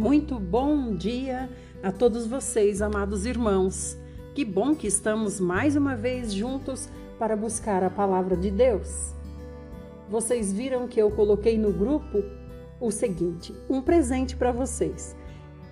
Muito 0.00 0.40
bom 0.40 0.96
dia 0.96 1.50
a 1.82 1.92
todos 1.92 2.26
vocês, 2.26 2.80
amados 2.80 3.26
irmãos. 3.26 3.98
Que 4.34 4.46
bom 4.46 4.74
que 4.74 4.86
estamos 4.86 5.38
mais 5.38 5.76
uma 5.76 5.94
vez 5.94 6.32
juntos 6.32 6.88
para 7.18 7.36
buscar 7.36 7.84
a 7.84 7.90
palavra 7.90 8.34
de 8.34 8.50
Deus. 8.50 9.14
Vocês 10.08 10.54
viram 10.54 10.88
que 10.88 10.98
eu 10.98 11.10
coloquei 11.10 11.58
no 11.58 11.70
grupo 11.70 12.24
o 12.80 12.90
seguinte: 12.90 13.54
um 13.68 13.82
presente 13.82 14.34
para 14.36 14.50
vocês. 14.50 15.14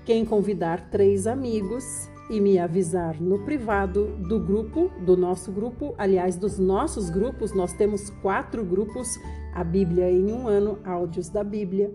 Quem 0.05 0.27
convidar 0.27 0.91
três 0.91 1.27
amigos 1.27 2.11
e 2.29 2.39
me 2.39 2.59
avisar 2.59 3.19
no 3.19 3.39
privado 3.47 4.09
do 4.29 4.39
grupo, 4.39 4.93
do 5.07 5.17
nosso 5.17 5.51
grupo, 5.51 5.95
aliás, 5.97 6.37
dos 6.37 6.59
nossos 6.59 7.09
grupos, 7.09 7.55
nós 7.55 7.73
temos 7.73 8.11
quatro 8.21 8.63
grupos, 8.63 9.19
a 9.55 9.65
Bíblia 9.65 10.11
em 10.11 10.31
um 10.31 10.47
ano, 10.47 10.79
áudios 10.85 11.31
da 11.31 11.43
Bíblia. 11.43 11.91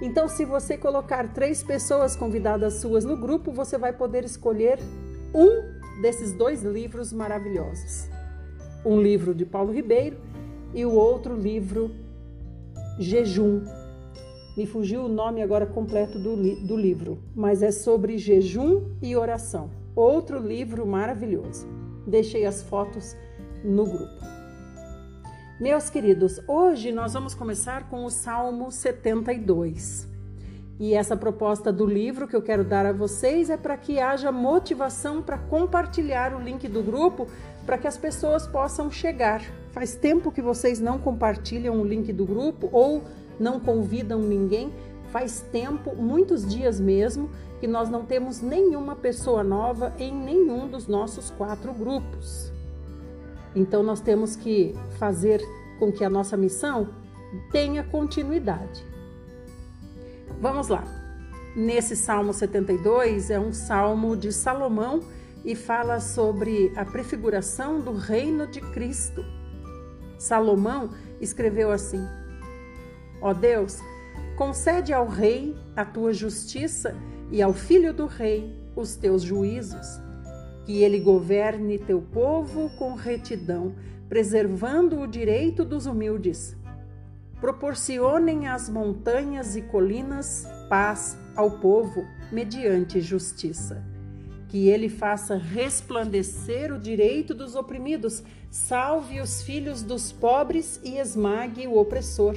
Então, 0.00 0.28
se 0.28 0.44
você 0.44 0.76
colocar 0.76 1.32
três 1.32 1.62
pessoas 1.62 2.16
convidadas 2.16 2.74
suas 2.74 3.04
no 3.04 3.16
grupo, 3.16 3.52
você 3.52 3.76
vai 3.76 3.92
poder 3.92 4.24
escolher 4.24 4.78
um 5.34 6.00
desses 6.00 6.32
dois 6.32 6.62
livros 6.62 7.12
maravilhosos. 7.12 8.08
Um 8.84 9.00
livro 9.00 9.34
de 9.34 9.44
Paulo 9.44 9.72
Ribeiro 9.72 10.16
e 10.72 10.86
o 10.86 10.92
outro 10.92 11.34
livro 11.34 11.90
Jejum, 12.98 13.62
me 14.56 14.66
fugiu 14.66 15.04
o 15.04 15.08
nome 15.08 15.42
agora 15.42 15.64
completo 15.64 16.18
do, 16.18 16.34
li 16.34 16.56
do 16.56 16.76
livro, 16.76 17.18
mas 17.34 17.62
é 17.62 17.70
sobre 17.70 18.18
jejum 18.18 18.90
e 19.00 19.16
oração. 19.16 19.70
Outro 19.94 20.38
livro 20.38 20.86
maravilhoso. 20.86 21.66
Deixei 22.06 22.44
as 22.44 22.62
fotos 22.62 23.16
no 23.64 23.86
grupo. 23.86 24.39
Meus 25.60 25.90
queridos, 25.90 26.40
hoje 26.48 26.90
nós 26.90 27.12
vamos 27.12 27.34
começar 27.34 27.90
com 27.90 28.06
o 28.06 28.10
Salmo 28.10 28.72
72. 28.72 30.08
E 30.78 30.94
essa 30.94 31.14
proposta 31.14 31.70
do 31.70 31.84
livro 31.84 32.26
que 32.26 32.34
eu 32.34 32.40
quero 32.40 32.64
dar 32.64 32.86
a 32.86 32.94
vocês 32.94 33.50
é 33.50 33.58
para 33.58 33.76
que 33.76 33.98
haja 34.00 34.32
motivação 34.32 35.20
para 35.20 35.36
compartilhar 35.36 36.34
o 36.34 36.40
link 36.40 36.66
do 36.66 36.82
grupo 36.82 37.26
para 37.66 37.76
que 37.76 37.86
as 37.86 37.98
pessoas 37.98 38.46
possam 38.46 38.90
chegar. 38.90 39.42
Faz 39.70 39.94
tempo 39.94 40.32
que 40.32 40.40
vocês 40.40 40.80
não 40.80 40.98
compartilham 40.98 41.78
o 41.78 41.84
link 41.84 42.10
do 42.10 42.24
grupo 42.24 42.70
ou 42.72 43.04
não 43.38 43.60
convidam 43.60 44.18
ninguém. 44.18 44.72
Faz 45.10 45.42
tempo, 45.52 45.94
muitos 45.94 46.46
dias 46.48 46.80
mesmo, 46.80 47.28
que 47.60 47.66
nós 47.66 47.90
não 47.90 48.06
temos 48.06 48.40
nenhuma 48.40 48.96
pessoa 48.96 49.44
nova 49.44 49.92
em 49.98 50.10
nenhum 50.10 50.66
dos 50.66 50.86
nossos 50.86 51.28
quatro 51.28 51.74
grupos. 51.74 52.50
Então 53.54 53.82
nós 53.82 54.00
temos 54.00 54.36
que 54.36 54.74
fazer 54.98 55.40
com 55.78 55.90
que 55.90 56.04
a 56.04 56.10
nossa 56.10 56.36
missão 56.36 56.88
tenha 57.50 57.82
continuidade. 57.82 58.84
Vamos 60.40 60.68
lá. 60.68 60.84
Nesse 61.56 61.96
Salmo 61.96 62.32
72 62.32 63.30
é 63.30 63.38
um 63.38 63.52
salmo 63.52 64.16
de 64.16 64.32
Salomão 64.32 65.00
e 65.44 65.54
fala 65.54 66.00
sobre 66.00 66.72
a 66.76 66.84
prefiguração 66.84 67.80
do 67.80 67.92
reino 67.92 68.46
de 68.46 68.60
Cristo. 68.60 69.24
Salomão 70.18 70.90
escreveu 71.20 71.72
assim: 71.72 72.06
Ó 73.20 73.32
Deus, 73.32 73.78
concede 74.36 74.92
ao 74.92 75.08
rei 75.08 75.56
a 75.74 75.84
tua 75.84 76.12
justiça 76.12 76.96
e 77.30 77.42
ao 77.42 77.52
filho 77.52 77.92
do 77.92 78.06
rei 78.06 78.54
os 78.76 78.96
teus 78.96 79.22
juízos. 79.22 79.86
Que 80.70 80.84
ele 80.84 81.00
governe 81.00 81.80
teu 81.80 82.00
povo 82.00 82.70
com 82.78 82.94
retidão, 82.94 83.74
preservando 84.08 85.00
o 85.00 85.06
direito 85.08 85.64
dos 85.64 85.84
humildes. 85.84 86.56
Proporcionem 87.40 88.46
às 88.46 88.68
montanhas 88.68 89.56
e 89.56 89.62
colinas 89.62 90.46
paz 90.68 91.18
ao 91.34 91.58
povo 91.58 92.06
mediante 92.30 93.00
justiça. 93.00 93.84
Que 94.46 94.68
ele 94.68 94.88
faça 94.88 95.34
resplandecer 95.34 96.72
o 96.72 96.78
direito 96.78 97.34
dos 97.34 97.56
oprimidos, 97.56 98.22
salve 98.48 99.20
os 99.20 99.42
filhos 99.42 99.82
dos 99.82 100.12
pobres 100.12 100.80
e 100.84 100.98
esmague 100.98 101.66
o 101.66 101.78
opressor. 101.78 102.36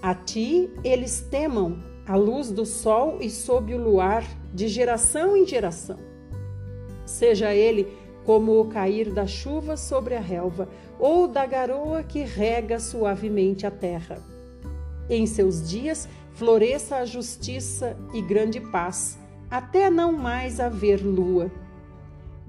A 0.00 0.14
ti 0.14 0.70
eles 0.84 1.26
temam 1.28 1.82
a 2.06 2.14
luz 2.14 2.52
do 2.52 2.64
sol 2.64 3.18
e 3.20 3.28
sob 3.28 3.74
o 3.74 3.82
luar, 3.82 4.22
de 4.54 4.68
geração 4.68 5.36
em 5.36 5.44
geração. 5.44 6.07
Seja 7.08 7.54
ele 7.54 7.88
como 8.24 8.60
o 8.60 8.68
cair 8.68 9.12
da 9.12 9.26
chuva 9.26 9.76
sobre 9.76 10.14
a 10.14 10.20
relva, 10.20 10.68
ou 10.98 11.26
da 11.26 11.46
garoa 11.46 12.02
que 12.02 12.22
rega 12.22 12.78
suavemente 12.78 13.66
a 13.66 13.70
terra. 13.70 14.22
Em 15.08 15.26
seus 15.26 15.68
dias 15.68 16.06
floresça 16.34 16.96
a 16.96 17.04
justiça 17.06 17.96
e 18.12 18.20
grande 18.20 18.60
paz, 18.60 19.18
até 19.50 19.88
não 19.88 20.12
mais 20.12 20.60
haver 20.60 21.02
lua. 21.02 21.50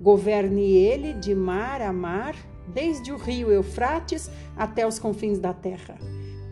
Governe 0.02 0.76
ele 0.76 1.14
de 1.14 1.34
mar 1.34 1.82
a 1.82 1.94
mar, 1.94 2.36
desde 2.68 3.12
o 3.12 3.18
rio 3.18 3.50
Eufrates 3.50 4.30
até 4.56 4.86
os 4.86 5.00
confins 5.00 5.40
da 5.40 5.54
terra 5.54 5.98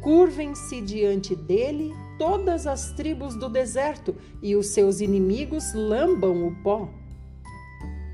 Curvem-se 0.07 0.79
diante 0.79 1.35
dele 1.35 1.93
todas 2.17 2.65
as 2.65 2.91
tribos 2.93 3.35
do 3.35 3.49
deserto 3.49 4.15
e 4.41 4.55
os 4.55 4.67
seus 4.67 5.01
inimigos 5.01 5.73
lambam 5.73 6.47
o 6.47 6.55
pó. 6.63 6.87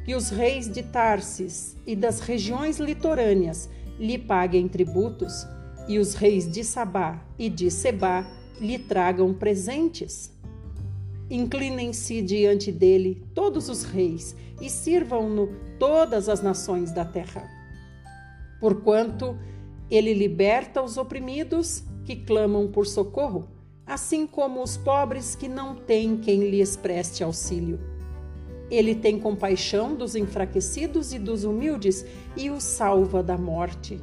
Que 0.05 0.15
os 0.15 0.29
reis 0.29 0.69
de 0.69 0.83
Tarsis 0.83 1.77
e 1.85 1.95
das 1.95 2.19
regiões 2.19 2.79
litorâneas 2.79 3.69
lhe 3.99 4.17
paguem 4.17 4.67
tributos, 4.67 5.45
e 5.87 5.99
os 5.99 6.13
reis 6.13 6.49
de 6.49 6.63
Sabá 6.63 7.21
e 7.37 7.49
de 7.49 7.69
Sebá 7.69 8.25
lhe 8.59 8.79
tragam 8.79 9.33
presentes. 9.33 10.31
Inclinem-se 11.29 12.21
diante 12.21 12.71
dele 12.71 13.23
todos 13.33 13.69
os 13.69 13.83
reis 13.83 14.35
e 14.61 14.69
sirvam-no 14.69 15.49
todas 15.79 16.29
as 16.29 16.41
nações 16.41 16.91
da 16.91 17.03
terra. 17.03 17.49
Porquanto 18.59 19.37
ele 19.89 20.13
liberta 20.13 20.81
os 20.81 20.97
oprimidos 20.97 21.83
que 22.05 22.15
clamam 22.15 22.71
por 22.71 22.85
socorro, 22.85 23.49
assim 23.85 24.25
como 24.25 24.61
os 24.61 24.77
pobres 24.77 25.35
que 25.35 25.47
não 25.47 25.75
têm 25.75 26.17
quem 26.17 26.49
lhes 26.49 26.75
preste 26.75 27.23
auxílio. 27.23 27.92
Ele 28.69 28.95
tem 28.95 29.19
compaixão 29.19 29.95
dos 29.95 30.15
enfraquecidos 30.15 31.13
e 31.13 31.19
dos 31.19 31.43
humildes 31.43 32.05
e 32.35 32.49
os 32.49 32.63
salva 32.63 33.21
da 33.21 33.37
morte. 33.37 33.99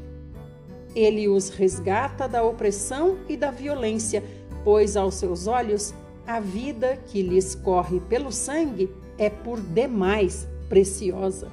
Ele 0.95 1.29
os 1.29 1.49
resgata 1.51 2.29
da 2.29 2.43
opressão 2.43 3.19
e 3.29 3.37
da 3.37 3.51
violência, 3.51 4.23
pois 4.65 4.97
aos 4.97 5.15
seus 5.15 5.47
olhos 5.47 5.95
a 6.27 6.39
vida 6.41 6.97
que 6.97 7.23
lhes 7.23 7.55
corre 7.55 8.01
pelo 8.01 8.31
sangue 8.31 8.91
é 9.19 9.29
por 9.29 9.61
demais 9.61 10.49
preciosa. 10.69 11.49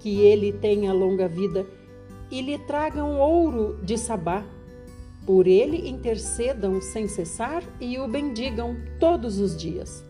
Que 0.00 0.20
ele 0.20 0.52
tenha 0.52 0.92
longa 0.92 1.28
vida 1.28 1.66
e 2.30 2.40
lhe 2.40 2.58
tragam 2.58 3.20
ouro 3.20 3.78
de 3.82 3.96
Sabá. 3.96 4.44
Por 5.24 5.46
ele 5.46 5.88
intercedam 5.88 6.80
sem 6.80 7.06
cessar 7.06 7.62
e 7.80 7.98
o 7.98 8.08
bendigam 8.08 8.76
todos 8.98 9.38
os 9.38 9.56
dias. 9.56 10.04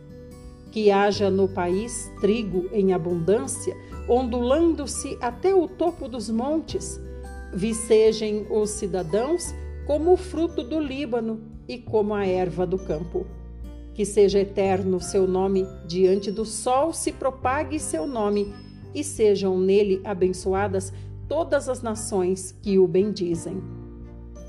Que 0.73 0.91
haja 0.91 1.31
no 1.31 1.47
país 1.47 2.11
trigo 2.19 2.71
em 2.73 2.95
abundância, 2.95 3.77
ondulando-se 4.09 5.19
até 5.21 5.55
o 5.55 5.69
topo 5.69 6.09
dos 6.09 6.31
montes. 6.31 6.99
Vicejem 7.53 8.47
os 8.51 8.71
cidadãos 8.71 9.55
como 9.87 10.15
o 10.15 10.17
fruto 10.17 10.65
do 10.65 10.81
Líbano 10.81 11.43
e 11.69 11.77
como 11.77 12.15
a 12.15 12.27
erva 12.27 12.67
do 12.67 12.79
campo. 12.79 13.27
Que 13.93 14.07
seja 14.07 14.41
eterno 14.41 14.99
seu 14.99 15.29
nome, 15.29 15.67
diante 15.87 16.33
do 16.33 16.47
sol 16.47 16.95
se 16.95 17.13
propague 17.13 17.79
seu 17.79 18.07
nome, 18.07 18.55
e 18.95 19.05
sejam 19.05 19.59
nele 19.59 20.01
abençoadas 20.05 20.91
todas 21.29 21.69
as 21.69 21.83
nações 21.83 22.53
que 22.63 22.79
o 22.79 22.89
bendizem. 22.89 23.63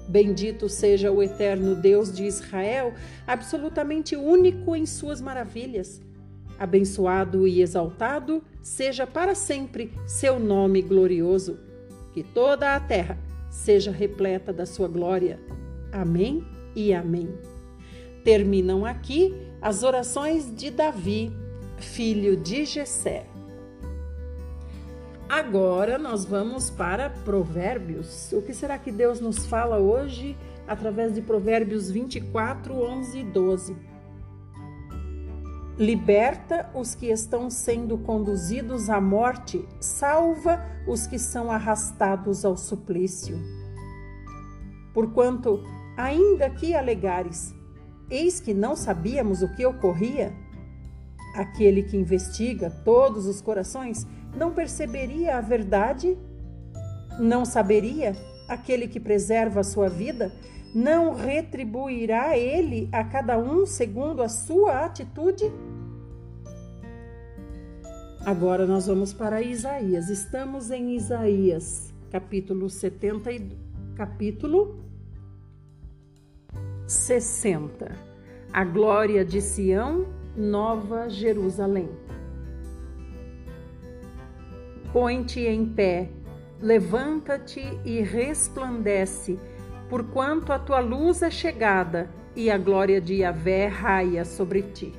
Bendito 0.07 0.69
seja 0.69 1.11
o 1.11 1.21
eterno 1.21 1.75
Deus 1.75 2.13
de 2.13 2.23
Israel, 2.23 2.93
absolutamente 3.27 4.15
único 4.15 4.73
em 4.73 4.85
suas 4.85 5.19
maravilhas. 5.19 6.01
Abençoado 6.57 7.47
e 7.47 7.61
exaltado 7.61 8.43
seja 8.61 9.05
para 9.05 9.35
sempre 9.35 9.91
seu 10.05 10.39
nome 10.39 10.81
glorioso. 10.81 11.59
Que 12.13 12.23
toda 12.23 12.75
a 12.75 12.79
terra 12.79 13.17
seja 13.49 13.91
repleta 13.91 14.53
da 14.53 14.65
sua 14.65 14.87
glória. 14.87 15.39
Amém 15.91 16.45
e 16.75 16.93
amém. 16.93 17.29
Terminam 18.23 18.85
aqui 18.85 19.33
as 19.61 19.83
orações 19.83 20.53
de 20.55 20.71
Davi, 20.71 21.31
filho 21.77 22.37
de 22.37 22.65
Jessé. 22.65 23.25
Agora 25.27 25.97
nós 25.97 26.25
vamos 26.25 26.69
para 26.69 27.09
Provérbios. 27.09 28.31
O 28.33 28.41
que 28.41 28.53
será 28.53 28.77
que 28.77 28.91
Deus 28.91 29.19
nos 29.19 29.45
fala 29.45 29.79
hoje 29.79 30.37
através 30.67 31.13
de 31.13 31.21
Provérbios 31.21 31.89
24, 31.89 32.73
11 32.73 33.19
e 33.19 33.23
12? 33.23 33.92
Liberta 35.77 36.69
os 36.75 36.93
que 36.93 37.07
estão 37.07 37.49
sendo 37.49 37.97
conduzidos 37.97 38.89
à 38.89 39.01
morte, 39.01 39.67
salva 39.79 40.63
os 40.87 41.07
que 41.07 41.17
são 41.17 41.49
arrastados 41.49 42.45
ao 42.45 42.55
suplício. 42.55 43.39
Porquanto, 44.93 45.63
ainda 45.97 46.49
que 46.49 46.75
alegares, 46.75 47.53
Eis 48.13 48.39
que 48.39 48.53
não 48.53 48.75
sabíamos 48.75 49.41
o 49.41 49.47
que 49.47 49.65
ocorria? 49.65 50.33
Aquele 51.35 51.81
que 51.81 51.97
investiga 51.97 52.69
todos 52.69 53.25
os 53.25 53.41
corações 53.41 54.05
não 54.37 54.53
perceberia 54.53 55.37
a 55.37 55.41
verdade? 55.41 56.15
Não 57.19 57.43
saberia? 57.43 58.15
Aquele 58.47 58.87
que 58.87 58.99
preserva 58.99 59.61
a 59.61 59.63
sua 59.63 59.89
vida 59.89 60.31
não 60.73 61.13
retribuirá 61.13 62.37
ele 62.37 62.89
a 62.91 63.03
cada 63.03 63.37
um 63.37 63.65
segundo 63.65 64.23
a 64.23 64.29
sua 64.29 64.85
atitude? 64.85 65.51
Agora 68.25 68.65
nós 68.65 68.87
vamos 68.87 69.13
para 69.13 69.41
Isaías. 69.41 70.09
Estamos 70.09 70.71
em 70.71 70.95
Isaías, 70.95 71.93
capítulo 72.09 72.69
70 72.69 73.31
e 73.31 73.51
capítulo 73.95 74.79
60. 76.87 77.91
A 78.51 78.63
glória 78.63 79.25
de 79.25 79.41
Sião, 79.41 80.07
Nova 80.37 81.09
Jerusalém. 81.09 81.89
Põe-te 84.93 85.41
em 85.41 85.65
pé, 85.65 86.09
levanta-te 86.61 87.61
e 87.83 87.99
resplandece, 88.01 89.39
porquanto 89.93 90.51
a 90.51 90.57
tua 90.57 90.79
luz 90.79 91.21
é 91.21 91.29
chegada 91.29 92.09
e 92.35 92.49
a 92.49 92.57
glória 92.57 92.99
de 92.99 93.17
Yahvé 93.17 93.67
raia 93.67 94.25
sobre 94.25 94.63
ti. 94.63 94.91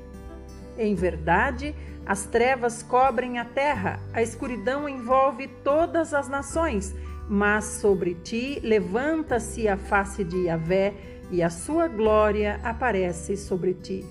Em 0.79 0.95
verdade, 0.95 1.75
as 2.07 2.27
trevas 2.27 2.81
cobrem 2.81 3.41
a 3.41 3.45
terra, 3.45 3.99
a 4.13 4.23
escuridão 4.23 4.89
envolve 4.89 5.49
todas 5.65 6.15
as 6.15 6.29
nações, 6.29 6.95
mas 7.29 7.65
sobre 7.65 8.15
ti 8.15 8.61
levanta-se 8.63 9.67
a 9.67 9.77
face 9.77 10.23
de 10.23 10.45
Yahvé 10.45 10.95
e 11.29 11.43
a 11.43 11.51
sua 11.51 11.89
glória 11.89 12.61
aparece 12.63 13.37
sobre 13.37 13.75
ti. 13.75 14.07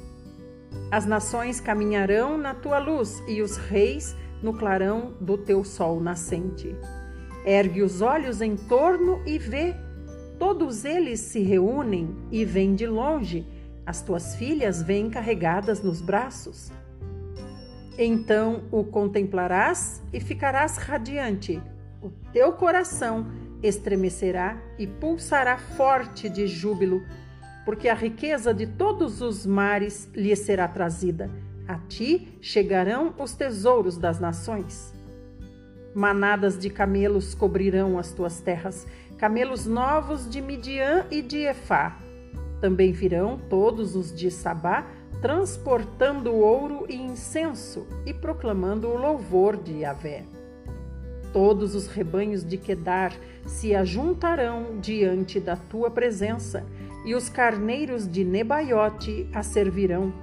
As 0.91 1.05
nações 1.05 1.61
caminharão 1.61 2.37
na 2.37 2.53
tua 2.53 2.79
luz 2.79 3.23
e 3.25 3.41
os 3.41 3.55
reis 3.55 4.17
no 4.41 4.51
clarão 4.53 5.13
do 5.21 5.37
teu 5.37 5.63
sol 5.63 6.01
nascente. 6.01 6.75
Ergue 7.45 7.81
os 7.81 8.01
olhos 8.01 8.41
em 8.41 8.57
torno 8.57 9.21
e 9.25 9.39
vê. 9.39 9.73
Todos 10.39 10.85
eles 10.85 11.19
se 11.19 11.41
reúnem 11.41 12.15
e 12.31 12.43
vêm 12.43 12.75
de 12.75 12.87
longe. 12.87 13.45
As 13.85 14.01
tuas 14.01 14.35
filhas 14.35 14.81
vêm 14.81 15.09
carregadas 15.09 15.81
nos 15.81 16.01
braços. 16.01 16.71
Então 17.97 18.63
o 18.71 18.83
contemplarás 18.83 20.01
e 20.11 20.19
ficarás 20.19 20.77
radiante. 20.77 21.61
O 22.01 22.09
teu 22.31 22.53
coração 22.53 23.27
estremecerá 23.61 24.61
e 24.77 24.85
pulsará 24.85 25.57
forte 25.57 26.27
de 26.27 26.47
júbilo, 26.47 27.01
porque 27.63 27.87
a 27.87 27.93
riqueza 27.93 28.53
de 28.53 28.67
todos 28.67 29.21
os 29.21 29.45
mares 29.45 30.09
lhe 30.13 30.35
será 30.35 30.67
trazida. 30.67 31.29
A 31.67 31.77
ti 31.77 32.37
chegarão 32.41 33.13
os 33.17 33.33
tesouros 33.33 33.97
das 33.97 34.19
nações. 34.19 34.93
Manadas 35.95 36.57
de 36.57 36.69
camelos 36.69 37.33
cobrirão 37.35 37.97
as 37.97 38.11
tuas 38.11 38.41
terras, 38.41 38.85
camelos 39.23 39.65
novos 39.65 40.29
de 40.29 40.41
Midian 40.41 41.05
e 41.09 41.21
de 41.21 41.37
Efá. 41.37 41.97
Também 42.59 42.91
virão 42.91 43.39
todos 43.49 43.95
os 43.95 44.13
de 44.13 44.29
Sabá, 44.29 44.85
transportando 45.21 46.33
ouro 46.33 46.85
e 46.89 46.97
incenso 46.97 47.87
e 48.05 48.13
proclamando 48.13 48.89
o 48.89 48.97
louvor 48.97 49.55
de 49.55 49.75
Yahvé. 49.75 50.25
Todos 51.31 51.73
os 51.73 51.87
rebanhos 51.87 52.43
de 52.43 52.57
Quedar 52.57 53.13
se 53.45 53.73
ajuntarão 53.73 54.77
diante 54.81 55.39
da 55.39 55.55
tua 55.55 55.89
presença, 55.89 56.65
e 57.05 57.15
os 57.15 57.29
carneiros 57.29 58.05
de 58.05 58.25
Nebaiote 58.25 59.29
a 59.33 59.41
servirão. 59.41 60.13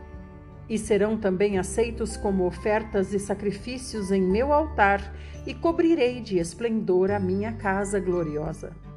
E 0.68 0.76
serão 0.76 1.16
também 1.16 1.58
aceitos 1.58 2.18
como 2.18 2.44
ofertas 2.44 3.14
e 3.14 3.18
sacrifícios 3.18 4.12
em 4.12 4.20
meu 4.20 4.52
altar, 4.52 5.10
e 5.46 5.54
cobrirei 5.54 6.20
de 6.20 6.38
esplendor 6.38 7.10
a 7.10 7.18
minha 7.18 7.54
casa 7.54 7.98
gloriosa. 7.98 8.89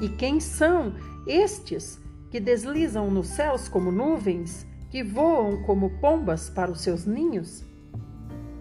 E 0.00 0.08
quem 0.08 0.40
são 0.40 0.94
estes 1.26 2.00
que 2.30 2.40
deslizam 2.40 3.10
nos 3.10 3.28
céus 3.28 3.68
como 3.68 3.92
nuvens, 3.92 4.66
que 4.90 5.02
voam 5.02 5.62
como 5.62 5.90
pombas 6.00 6.50
para 6.50 6.70
os 6.70 6.80
seus 6.80 7.06
ninhos? 7.06 7.64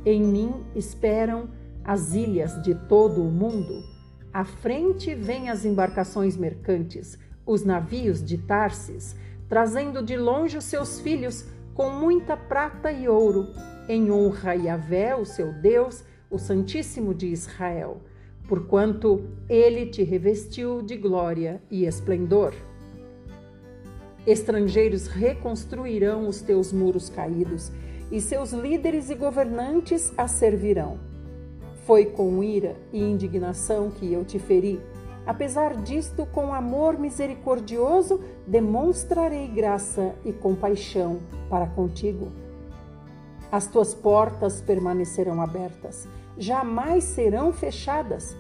Em 0.05 0.21
mim 0.21 0.63
esperam 0.75 1.49
as 1.83 2.13
ilhas 2.13 2.61
de 2.61 2.75
todo 2.75 3.21
o 3.21 3.31
mundo. 3.31 3.83
À 4.33 4.45
frente 4.45 5.13
vêm 5.13 5.49
as 5.49 5.65
embarcações 5.65 6.37
mercantes, 6.37 7.17
os 7.45 7.63
navios 7.63 8.23
de 8.23 8.37
Tarsis, 8.37 9.15
trazendo 9.49 10.01
de 10.01 10.15
longe 10.15 10.57
os 10.57 10.65
seus 10.65 10.99
filhos 10.99 11.45
com 11.73 11.89
muita 11.89 12.37
prata 12.37 12.91
e 12.91 13.07
ouro, 13.07 13.47
em 13.87 14.11
honra 14.11 14.51
a 14.51 14.53
Yahvé, 14.53 15.15
o 15.15 15.25
seu 15.25 15.51
Deus, 15.53 16.03
o 16.29 16.37
Santíssimo 16.37 17.13
de 17.13 17.27
Israel, 17.27 18.01
porquanto 18.51 19.29
ele 19.47 19.85
te 19.85 20.03
revestiu 20.03 20.81
de 20.81 20.97
glória 20.97 21.63
e 21.71 21.85
esplendor. 21.85 22.53
Estrangeiros 24.27 25.07
reconstruirão 25.07 26.27
os 26.27 26.41
teus 26.41 26.73
muros 26.73 27.07
caídos, 27.07 27.71
e 28.11 28.19
seus 28.19 28.51
líderes 28.51 29.09
e 29.09 29.15
governantes 29.15 30.11
a 30.17 30.27
servirão 30.27 30.99
foi 31.85 32.05
com 32.07 32.43
ira 32.43 32.75
e 32.91 33.01
indignação 33.01 33.89
que 33.89 34.11
eu 34.11 34.25
te 34.25 34.37
feri. 34.37 34.81
Apesar 35.25 35.75
disto, 35.81 36.25
com 36.25 36.53
amor 36.53 36.99
misericordioso, 36.99 38.19
demonstrarei 38.45 39.47
graça 39.47 40.13
e 40.25 40.33
compaixão 40.33 41.19
para 41.49 41.67
contigo. 41.67 42.33
As 43.49 43.67
tuas 43.67 43.93
portas 43.93 44.59
permanecerão 44.61 45.41
abertas, 45.41 46.05
jamais 46.37 47.03
serão 47.03 47.51
fechadas, 47.51 48.35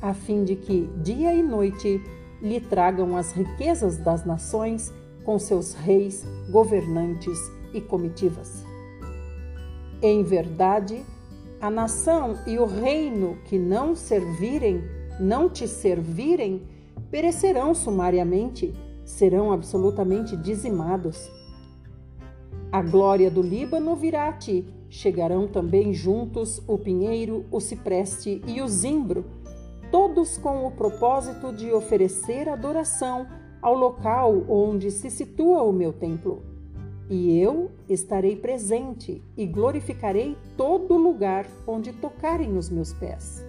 a 0.00 0.12
fim 0.14 0.44
de 0.44 0.56
que, 0.56 0.88
dia 1.02 1.34
e 1.34 1.42
noite, 1.42 2.00
lhe 2.40 2.60
tragam 2.60 3.16
as 3.16 3.32
riquezas 3.32 3.96
das 3.98 4.24
nações 4.24 4.92
com 5.24 5.38
seus 5.38 5.74
reis, 5.74 6.24
governantes 6.50 7.38
e 7.72 7.80
comitivas. 7.80 8.64
Em 10.02 10.22
verdade, 10.22 11.02
a 11.60 11.70
nação 11.70 12.38
e 12.46 12.58
o 12.58 12.66
reino 12.66 13.38
que 13.44 13.58
não 13.58 13.96
servirem, 13.96 14.84
não 15.18 15.48
te 15.48 15.66
servirem, 15.66 16.62
perecerão 17.10 17.74
sumariamente, 17.74 18.74
serão 19.04 19.52
absolutamente 19.52 20.36
dizimados. 20.36 21.30
A 22.70 22.82
glória 22.82 23.30
do 23.30 23.40
Líbano 23.40 23.96
virá 23.96 24.28
a 24.28 24.32
ti, 24.32 24.66
chegarão 24.88 25.48
também 25.48 25.94
juntos 25.94 26.62
o 26.66 26.76
pinheiro, 26.76 27.46
o 27.50 27.58
cipreste 27.58 28.42
e 28.46 28.60
o 28.60 28.68
zimbro, 28.68 29.24
todos 29.90 30.38
com 30.38 30.66
o 30.66 30.70
propósito 30.70 31.52
de 31.52 31.72
oferecer 31.72 32.48
adoração 32.48 33.26
ao 33.62 33.74
local 33.74 34.44
onde 34.48 34.90
se 34.90 35.10
situa 35.10 35.62
o 35.62 35.72
meu 35.72 35.92
templo 35.92 36.56
e 37.08 37.38
eu 37.38 37.70
estarei 37.88 38.36
presente 38.36 39.22
e 39.36 39.46
glorificarei 39.46 40.36
todo 40.56 40.96
lugar 40.96 41.46
onde 41.66 41.92
tocarem 41.92 42.56
os 42.56 42.68
meus 42.68 42.92
pés. 42.92 43.44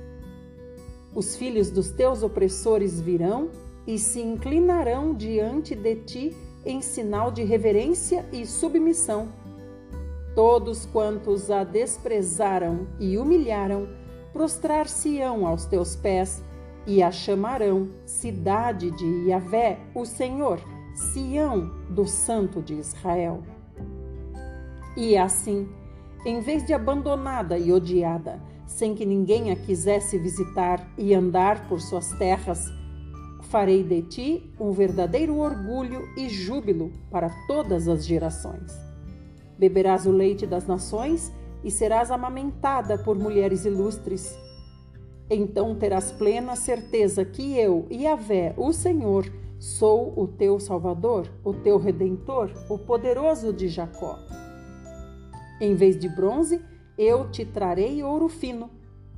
Os 1.13 1.35
filhos 1.35 1.71
dos 1.71 1.89
teus 1.89 2.21
opressores 2.21 3.01
virão 3.01 3.49
e 3.87 3.97
se 3.97 4.21
inclinarão 4.21 5.13
diante 5.13 5.73
de 5.73 5.95
ti 5.95 6.35
em 6.65 6.81
sinal 6.81 7.31
de 7.31 7.43
reverência 7.43 8.25
e 8.31 8.45
submissão. 8.45 9.29
Todos 10.35 10.85
quantos 10.85 11.49
a 11.49 11.63
desprezaram 11.63 12.87
e 12.99 13.17
humilharam, 13.17 13.87
prostrar-se-ão 14.37 15.47
aos 15.47 15.65
teus 15.65 15.95
pés 15.95 16.43
e 16.85 17.01
a 17.01 17.11
chamarão 17.11 17.89
cidade 18.05 18.91
de 18.91 19.29
Yahvé, 19.29 19.79
o 19.95 20.05
Senhor 20.05 20.59
Sião 20.93 21.71
do 21.89 22.05
Santo 22.05 22.61
de 22.61 22.75
Israel. 22.75 23.41
E 24.95 25.17
assim, 25.17 25.67
em 26.23 26.39
vez 26.39 26.63
de 26.63 26.71
abandonada 26.71 27.57
e 27.57 27.73
odiada, 27.73 28.39
sem 28.67 28.93
que 28.93 29.07
ninguém 29.07 29.49
a 29.49 29.55
quisesse 29.55 30.19
visitar 30.19 30.87
e 30.99 31.15
andar 31.15 31.67
por 31.67 31.81
suas 31.81 32.11
terras, 32.19 32.63
farei 33.41 33.81
de 33.81 34.03
ti 34.03 34.53
um 34.59 34.71
verdadeiro 34.71 35.35
orgulho 35.39 36.07
e 36.15 36.29
júbilo 36.29 36.91
para 37.09 37.31
todas 37.47 37.87
as 37.87 38.05
gerações. 38.05 38.71
Beberás 39.57 40.05
o 40.05 40.11
leite 40.11 40.45
das 40.45 40.67
nações 40.67 41.31
e 41.63 41.71
serás 41.71 42.11
amamentada 42.11 42.97
por 42.97 43.17
mulheres 43.17 43.65
ilustres. 43.65 44.37
Então 45.29 45.75
terás 45.75 46.11
plena 46.11 46.55
certeza 46.55 47.25
que 47.25 47.57
eu, 47.57 47.87
Yahvé, 47.91 48.53
o 48.57 48.71
Senhor, 48.71 49.25
Sou 49.59 50.13
o 50.15 50.27
teu 50.27 50.59
Salvador, 50.59 51.27
o 51.43 51.51
teu 51.51 51.79
Redentor, 51.79 52.51
o 52.69 52.77
poderoso 52.77 53.51
de 53.51 53.67
Jacó. 53.67 54.19
Em 55.59 55.73
vez 55.73 55.97
de 55.97 56.07
bronze, 56.07 56.61
eu 56.95 57.31
te 57.31 57.43
trarei 57.43 58.03
ouro 58.03 58.29
fino, 58.29 58.69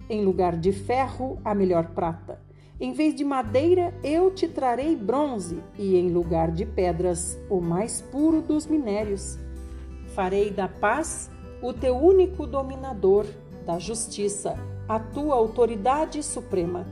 em 0.10 0.24
lugar 0.24 0.56
de 0.56 0.72
ferro, 0.72 1.38
a 1.44 1.54
melhor 1.54 1.90
prata. 1.90 2.40
Em 2.80 2.94
vez 2.94 3.14
de 3.14 3.26
madeira, 3.26 3.94
eu 4.02 4.32
te 4.32 4.48
trarei 4.48 4.96
bronze, 4.96 5.62
e 5.78 5.98
em 5.98 6.10
lugar 6.10 6.52
de 6.52 6.66
pedras, 6.66 7.38
o 7.50 7.60
mais 7.60 8.00
puro 8.00 8.42
dos 8.42 8.66
minérios. 8.66 9.38
Farei 10.16 10.50
da 10.50 10.70
paz 10.70 11.30
o 11.62 11.74
teu 11.74 11.98
único 11.98 12.46
dominador, 12.46 13.26
da 13.66 13.78
justiça, 13.78 14.58
a 14.88 15.00
tua 15.00 15.36
autoridade 15.36 16.24
suprema. 16.24 16.88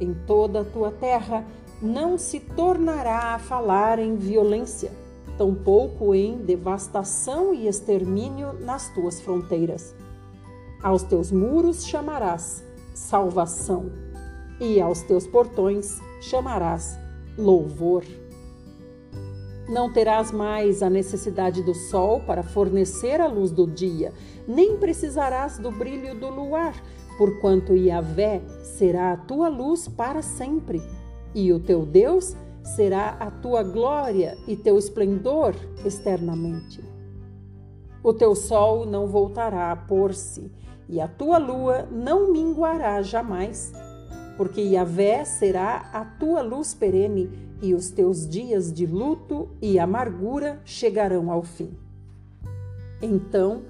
Em 0.00 0.14
toda 0.14 0.60
a 0.60 0.64
tua 0.64 0.90
terra 0.90 1.44
não 1.82 2.16
se 2.16 2.40
tornará 2.40 3.34
a 3.34 3.38
falar 3.38 3.98
em 3.98 4.16
violência, 4.16 4.90
tampouco 5.36 6.14
em 6.14 6.38
devastação 6.38 7.52
e 7.52 7.68
extermínio 7.68 8.52
nas 8.54 8.88
tuas 8.94 9.20
fronteiras. 9.20 9.94
Aos 10.82 11.02
teus 11.02 11.30
muros 11.30 11.84
chamarás 11.84 12.64
salvação, 12.94 13.90
e 14.60 14.80
aos 14.80 15.02
teus 15.02 15.26
portões 15.26 16.00
chamarás 16.20 16.98
louvor. 17.36 18.04
Não 19.68 19.92
terás 19.92 20.32
mais 20.32 20.82
a 20.82 20.88
necessidade 20.88 21.62
do 21.62 21.74
sol 21.74 22.20
para 22.20 22.42
fornecer 22.42 23.20
a 23.20 23.26
luz 23.26 23.50
do 23.50 23.66
dia, 23.66 24.14
nem 24.46 24.78
precisarás 24.78 25.58
do 25.58 25.70
brilho 25.70 26.18
do 26.18 26.30
luar, 26.30 26.74
porquanto 27.18 27.76
Yahvé 27.76 28.40
será 28.62 29.12
a 29.12 29.16
tua 29.18 29.48
luz 29.48 29.86
para 29.86 30.22
sempre, 30.22 30.80
e 31.34 31.52
o 31.52 31.60
teu 31.60 31.84
Deus 31.84 32.34
será 32.62 33.10
a 33.20 33.30
tua 33.30 33.62
glória 33.62 34.38
e 34.46 34.56
teu 34.56 34.78
esplendor 34.78 35.54
externamente. 35.84 36.82
O 38.02 38.14
teu 38.14 38.34
sol 38.34 38.86
não 38.86 39.06
voltará 39.06 39.70
a 39.70 39.76
pôr-se, 39.76 40.50
e 40.88 40.98
a 40.98 41.06
tua 41.06 41.36
lua 41.36 41.86
não 41.92 42.32
minguará 42.32 43.02
jamais, 43.02 43.72
porque 44.38 44.60
Yahvé 44.60 45.24
será 45.24 45.90
a 45.92 46.04
tua 46.04 46.42
luz 46.42 46.72
perene 46.72 47.28
e 47.60 47.74
os 47.74 47.90
teus 47.90 48.26
dias 48.26 48.72
de 48.72 48.86
luto 48.86 49.48
e 49.60 49.80
amargura 49.80 50.62
chegarão 50.64 51.32
ao 51.32 51.42
fim. 51.42 51.76
Então, 53.02 53.62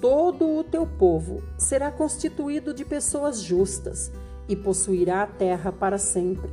todo 0.00 0.56
o 0.56 0.62
teu 0.62 0.86
povo 0.86 1.42
será 1.58 1.90
constituído 1.90 2.72
de 2.72 2.84
pessoas 2.84 3.42
justas 3.42 4.12
e 4.48 4.54
possuirá 4.54 5.24
a 5.24 5.26
terra 5.26 5.72
para 5.72 5.98
sempre. 5.98 6.50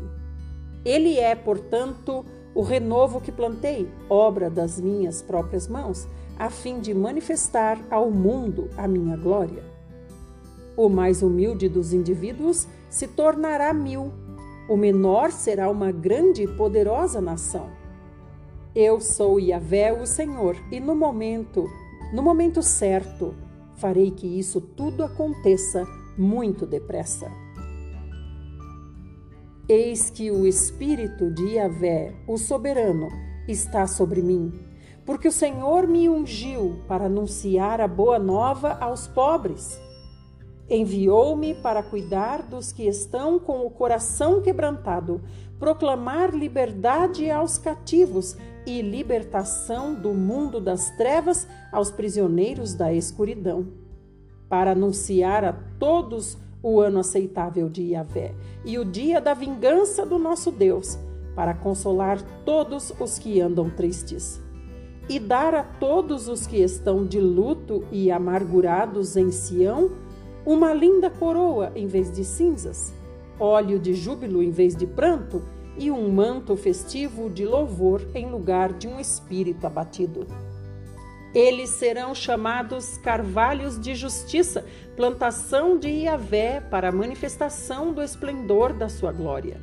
Ele 0.83 1.19
é, 1.19 1.35
portanto, 1.35 2.25
o 2.55 2.63
renovo 2.63 3.21
que 3.21 3.31
plantei, 3.31 3.87
obra 4.09 4.49
das 4.49 4.81
minhas 4.81 5.21
próprias 5.21 5.67
mãos, 5.67 6.07
a 6.37 6.49
fim 6.49 6.79
de 6.79 6.95
manifestar 6.95 7.79
ao 7.91 8.09
mundo 8.09 8.71
a 8.75 8.87
minha 8.87 9.15
glória. 9.15 9.63
O 10.75 10.89
mais 10.89 11.21
humilde 11.21 11.69
dos 11.69 11.93
indivíduos 11.93 12.67
se 12.95 13.09
tornará 13.09 13.73
mil 13.73 14.13
o 14.69 14.77
menor 14.77 15.29
será 15.29 15.69
uma 15.69 15.91
grande 15.91 16.43
e 16.43 16.47
poderosa 16.47 17.19
nação. 17.19 17.69
Eu 18.73 19.01
sou 19.01 19.37
Yahvé, 19.37 19.91
o 19.91 20.05
Senhor, 20.05 20.55
e 20.71 20.79
no 20.79 20.95
momento, 20.95 21.69
no 22.13 22.23
momento 22.23 22.63
certo, 22.63 23.35
farei 23.75 24.11
que 24.11 24.39
isso 24.39 24.61
tudo 24.61 25.03
aconteça 25.03 25.85
muito 26.17 26.65
depressa. 26.65 27.29
Eis 29.67 30.09
que 30.09 30.31
o 30.31 30.47
Espírito 30.47 31.29
de 31.31 31.55
Yahvé, 31.55 32.15
o 32.25 32.37
soberano, 32.37 33.09
está 33.45 33.87
sobre 33.87 34.21
mim, 34.21 34.53
porque 35.05 35.27
o 35.27 35.33
Senhor 35.33 35.85
me 35.85 36.07
ungiu 36.07 36.81
para 36.87 37.07
anunciar 37.07 37.81
a 37.81 37.89
boa 37.89 38.17
nova 38.17 38.71
aos 38.79 39.05
pobres 39.05 39.83
Enviou-me 40.69 41.53
para 41.53 41.84
cuidar 41.84 42.41
dos 42.41 42.72
que 42.72 42.88
estão 42.88 43.38
com 43.38 43.65
o 43.65 43.69
coração 43.69 44.41
quebrantado, 44.41 45.22
proclamar 45.60 46.34
liberdade 46.34 47.29
aos 47.29 47.60
cativos 47.60 48.36
e 48.65 48.81
libertação 48.81 49.93
do 49.93 50.12
mundo 50.12 50.60
das 50.60 50.89
trevas 50.98 51.48
aos 51.72 51.91
prisioneiros 51.91 52.74
da 52.74 52.91
escuridão, 52.91 53.67
para 54.50 54.72
anunciar 54.72 55.45
a 55.45 55.53
todos 55.77 56.36
o 56.63 56.79
ano 56.79 57.00
aceitável 57.00 57.69
de 57.69 57.91
Yahvé 57.91 58.34
e 58.65 58.79
o 58.79 58.84
dia 58.84 59.22
da 59.22 59.36
vingança 59.36 60.03
do 60.03 60.17
nosso 60.17 60.51
Deus, 60.51 60.98
para 61.36 61.53
consolar 61.53 62.19
todos 62.43 62.91
os 63.00 63.19
que 63.19 63.39
andam 63.39 63.69
tristes. 63.69 64.41
E 65.07 65.19
dar 65.19 65.53
a 65.53 65.63
todos 65.63 66.27
os 66.27 66.48
que 66.48 66.57
estão 66.57 67.05
de 67.05 67.19
luto 67.19 67.84
e 67.91 68.10
amargurados 68.10 69.15
em 69.15 69.29
Sião 69.29 69.91
uma 70.45 70.73
linda 70.73 71.09
coroa 71.09 71.71
em 71.75 71.87
vez 71.87 72.11
de 72.11 72.23
cinzas, 72.23 72.93
óleo 73.39 73.79
de 73.79 73.93
júbilo 73.93 74.43
em 74.43 74.51
vez 74.51 74.75
de 74.75 74.85
pranto 74.85 75.43
e 75.77 75.89
um 75.89 76.09
manto 76.09 76.55
festivo 76.55 77.29
de 77.29 77.45
louvor 77.45 78.01
em 78.13 78.29
lugar 78.29 78.71
de 78.73 78.87
um 78.87 78.99
espírito 78.99 79.65
abatido. 79.65 80.27
Eles 81.33 81.71
serão 81.71 82.15
chamados 82.15 82.97
carvalhos 82.97 83.77
de 83.77 83.93
justiça, 83.93 84.63
plantação 84.95 85.77
de 85.77 85.89
Iavé 85.89 86.61
para 86.61 86.89
a 86.89 86.93
manifestação 86.93 87.91
do 87.91 88.01
esplendor 88.01 88.71
da 88.71 88.87
sua 88.87 89.11
glória. 89.11 89.59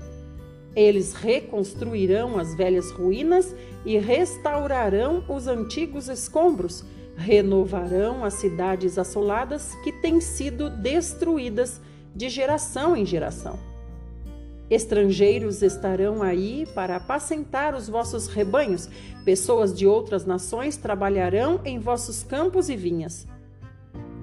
Eles 0.74 1.14
reconstruirão 1.14 2.38
as 2.38 2.54
velhas 2.54 2.90
ruínas 2.90 3.54
e 3.86 3.96
restaurarão 3.96 5.24
os 5.28 5.46
antigos 5.46 6.08
escombros, 6.08 6.84
renovarão 7.16 8.24
as 8.24 8.34
cidades 8.34 8.98
assoladas 8.98 9.74
que 9.84 9.92
têm 9.92 10.20
sido 10.20 10.70
destruídas 10.70 11.80
de 12.14 12.28
geração 12.28 12.96
em 12.96 13.04
geração. 13.04 13.58
Estrangeiros 14.70 15.62
estarão 15.62 16.22
aí 16.22 16.66
para 16.74 16.96
apacentar 16.96 17.74
os 17.74 17.88
vossos 17.88 18.26
rebanhos, 18.26 18.88
pessoas 19.24 19.74
de 19.74 19.86
outras 19.86 20.24
nações 20.24 20.76
trabalharão 20.76 21.60
em 21.64 21.78
vossos 21.78 22.22
campos 22.22 22.70
e 22.70 22.76
vinhas. 22.76 23.26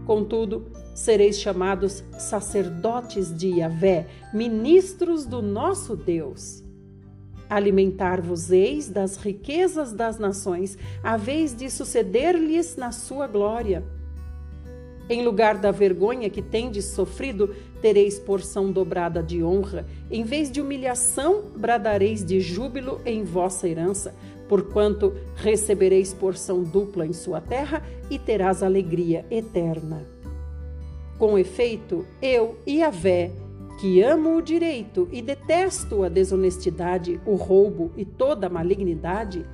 Contudo, 0.07 0.71
sereis 0.95 1.39
chamados 1.39 2.03
sacerdotes 2.17 3.35
de 3.35 3.59
Yahvé, 3.59 4.07
ministros 4.33 5.23
do 5.23 5.39
nosso 5.39 5.95
Deus. 5.95 6.63
Alimentar-vos-eis 7.49 8.89
das 8.89 9.17
riquezas 9.17 9.91
das 9.91 10.19
nações, 10.19 10.77
a 11.03 11.17
vez 11.17 11.55
de 11.55 11.69
suceder-lhes 11.69 12.75
na 12.75 12.91
sua 12.91 13.27
glória. 13.27 13.83
Em 15.09 15.25
lugar 15.25 15.57
da 15.57 15.71
vergonha 15.71 16.29
que 16.29 16.41
tendes 16.41 16.85
sofrido, 16.85 17.55
tereis 17.81 18.19
porção 18.19 18.71
dobrada 18.71 19.23
de 19.23 19.43
honra. 19.43 19.87
Em 20.11 20.23
vez 20.23 20.51
de 20.51 20.61
humilhação, 20.61 21.45
bradareis 21.55 22.23
de 22.23 22.39
júbilo 22.39 23.01
em 23.03 23.23
vossa 23.23 23.67
herança, 23.67 24.13
porquanto 24.47 25.13
recebereis 25.35 26.13
porção 26.13 26.63
dupla 26.63 27.07
em 27.07 27.13
sua 27.13 27.41
terra 27.41 27.81
e 28.09 28.19
terás 28.19 28.61
alegria 28.61 29.25
eterna. 29.31 30.05
Com 31.17 31.37
efeito, 31.37 32.05
eu, 32.21 32.57
Yahvé, 32.67 33.31
que 33.79 34.01
amo 34.01 34.35
o 34.35 34.41
direito 34.41 35.07
e 35.09 35.21
detesto 35.21 36.03
a 36.03 36.09
desonestidade, 36.09 37.19
o 37.25 37.35
roubo 37.35 37.93
e 37.95 38.03
toda 38.03 38.47
a 38.47 38.49
malignidade, 38.49 39.45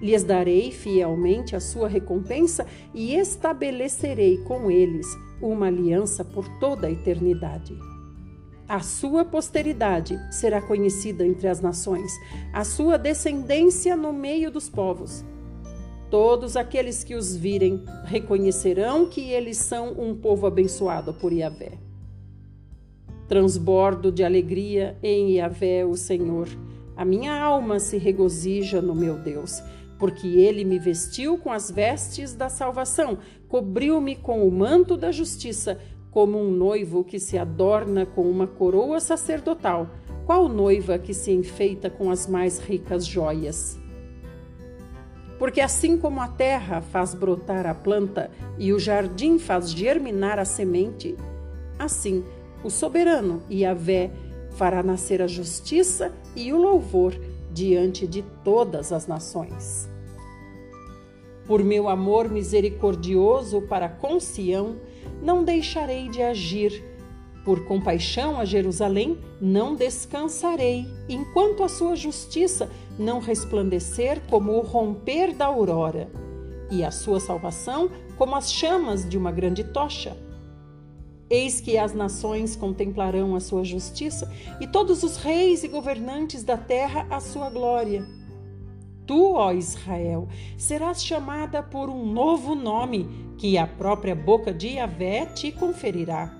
lhes 0.00 0.24
darei 0.24 0.72
fielmente 0.72 1.54
a 1.54 1.60
sua 1.60 1.86
recompensa 1.86 2.66
e 2.94 3.14
estabelecerei 3.14 4.38
com 4.38 4.70
eles 4.70 5.06
uma 5.42 5.66
aliança 5.66 6.24
por 6.24 6.48
toda 6.58 6.86
a 6.86 6.90
eternidade. 6.90 7.78
A 8.66 8.80
sua 8.80 9.22
posteridade 9.22 10.18
será 10.30 10.62
conhecida 10.62 11.26
entre 11.26 11.46
as 11.46 11.60
nações, 11.60 12.10
a 12.54 12.64
sua 12.64 12.96
descendência 12.96 13.94
no 13.94 14.14
meio 14.14 14.50
dos 14.50 14.70
povos. 14.70 15.22
Todos 16.10 16.56
aqueles 16.56 17.04
que 17.04 17.14
os 17.14 17.36
virem 17.36 17.84
reconhecerão 18.04 19.06
que 19.06 19.30
eles 19.30 19.58
são 19.58 19.92
um 19.92 20.14
povo 20.14 20.46
abençoado 20.46 21.12
por 21.12 21.34
Yahvé 21.34 21.87
transbordo 23.28 24.10
de 24.10 24.24
alegria 24.24 24.96
em 25.02 25.36
Yahvé, 25.36 25.84
o 25.84 25.94
Senhor. 25.94 26.48
A 26.96 27.04
minha 27.04 27.38
alma 27.38 27.78
se 27.78 27.98
regozija 27.98 28.80
no 28.80 28.94
meu 28.94 29.16
Deus, 29.16 29.62
porque 29.98 30.26
ele 30.26 30.64
me 30.64 30.78
vestiu 30.78 31.36
com 31.36 31.52
as 31.52 31.70
vestes 31.70 32.34
da 32.34 32.48
salvação, 32.48 33.18
cobriu-me 33.46 34.16
com 34.16 34.48
o 34.48 34.50
manto 34.50 34.96
da 34.96 35.12
justiça, 35.12 35.78
como 36.10 36.40
um 36.40 36.50
noivo 36.50 37.04
que 37.04 37.20
se 37.20 37.36
adorna 37.36 38.06
com 38.06 38.22
uma 38.22 38.46
coroa 38.46 38.98
sacerdotal, 38.98 39.88
qual 40.24 40.48
noiva 40.48 40.98
que 40.98 41.12
se 41.12 41.30
enfeita 41.30 41.90
com 41.90 42.10
as 42.10 42.26
mais 42.26 42.58
ricas 42.58 43.06
joias. 43.06 43.78
Porque 45.38 45.60
assim 45.60 45.96
como 45.96 46.20
a 46.20 46.28
terra 46.28 46.80
faz 46.80 47.14
brotar 47.14 47.66
a 47.66 47.74
planta 47.74 48.30
e 48.58 48.72
o 48.72 48.78
jardim 48.78 49.38
faz 49.38 49.70
germinar 49.70 50.38
a 50.38 50.44
semente, 50.44 51.14
assim 51.78 52.24
o 52.62 52.70
soberano 52.70 53.42
Yahvé 53.50 54.10
fará 54.50 54.82
nascer 54.82 55.22
a 55.22 55.26
justiça 55.26 56.12
e 56.34 56.52
o 56.52 56.58
louvor 56.58 57.14
diante 57.52 58.06
de 58.06 58.22
todas 58.44 58.92
as 58.92 59.06
nações. 59.06 59.88
Por 61.46 61.64
meu 61.64 61.88
amor 61.88 62.28
misericordioso 62.28 63.62
para 63.62 63.88
com 63.88 64.20
Sião, 64.20 64.76
não 65.22 65.42
deixarei 65.42 66.08
de 66.08 66.22
agir 66.22 66.84
por 67.48 67.64
compaixão 67.64 68.38
a 68.38 68.44
Jerusalém, 68.44 69.18
não 69.40 69.74
descansarei, 69.74 70.86
enquanto 71.08 71.62
a 71.62 71.68
sua 71.68 71.96
justiça 71.96 72.70
não 72.98 73.20
resplandecer 73.20 74.20
como 74.28 74.52
o 74.52 74.60
romper 74.60 75.32
da 75.34 75.46
aurora, 75.46 76.10
e 76.70 76.84
a 76.84 76.90
sua 76.90 77.18
salvação 77.18 77.90
como 78.18 78.36
as 78.36 78.52
chamas 78.52 79.08
de 79.08 79.16
uma 79.16 79.32
grande 79.32 79.64
tocha. 79.64 80.14
Eis 81.30 81.60
que 81.60 81.76
as 81.76 81.92
nações 81.92 82.56
contemplarão 82.56 83.36
a 83.36 83.40
sua 83.40 83.64
justiça, 83.64 84.30
e 84.60 84.66
todos 84.66 85.02
os 85.02 85.16
reis 85.18 85.62
e 85.62 85.68
governantes 85.68 86.42
da 86.42 86.56
terra 86.56 87.06
a 87.10 87.20
sua 87.20 87.50
glória. 87.50 88.06
Tu, 89.06 89.32
ó 89.32 89.52
Israel, 89.52 90.28
serás 90.56 91.04
chamada 91.04 91.62
por 91.62 91.88
um 91.88 92.04
novo 92.04 92.54
nome 92.54 93.34
que 93.38 93.56
a 93.56 93.66
própria 93.66 94.14
boca 94.14 94.52
de 94.52 94.68
Yahvé 94.74 95.26
te 95.26 95.52
conferirá. 95.52 96.34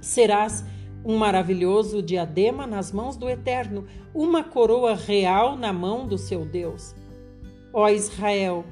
Serás 0.00 0.64
um 1.04 1.16
maravilhoso 1.16 2.02
diadema 2.02 2.66
nas 2.66 2.92
mãos 2.92 3.16
do 3.16 3.28
Eterno, 3.28 3.86
uma 4.14 4.42
coroa 4.42 4.94
real 4.94 5.56
na 5.56 5.72
mão 5.72 6.06
do 6.06 6.16
seu 6.16 6.44
Deus. 6.46 6.94
Ó 7.72 7.88
Israel, 7.88 8.64